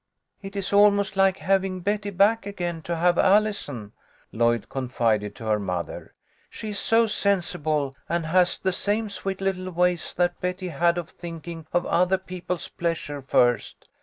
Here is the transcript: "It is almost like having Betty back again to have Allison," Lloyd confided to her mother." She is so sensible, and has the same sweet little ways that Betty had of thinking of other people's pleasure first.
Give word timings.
"It 0.41 0.55
is 0.55 0.73
almost 0.73 1.15
like 1.15 1.37
having 1.37 1.81
Betty 1.81 2.09
back 2.09 2.47
again 2.47 2.81
to 2.89 2.95
have 2.95 3.19
Allison," 3.19 3.91
Lloyd 4.31 4.67
confided 4.67 5.35
to 5.35 5.45
her 5.45 5.59
mother." 5.59 6.15
She 6.49 6.69
is 6.69 6.79
so 6.79 7.05
sensible, 7.05 7.93
and 8.09 8.25
has 8.25 8.57
the 8.57 8.73
same 8.73 9.09
sweet 9.09 9.41
little 9.41 9.69
ways 9.69 10.15
that 10.15 10.41
Betty 10.41 10.69
had 10.69 10.97
of 10.97 11.11
thinking 11.11 11.67
of 11.71 11.85
other 11.85 12.17
people's 12.17 12.67
pleasure 12.67 13.21
first. 13.21 13.89